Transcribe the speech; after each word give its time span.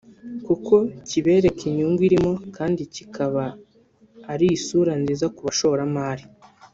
kuko 0.45 0.75
kibereka 1.09 1.61
inyungu 1.69 2.01
irimo 2.07 2.33
kandi 2.55 2.81
ikaba 3.03 3.43
ari 4.33 4.45
isura 4.57 4.91
nziza 5.01 5.25
ku 5.35 5.41
bashoramari 5.47 6.23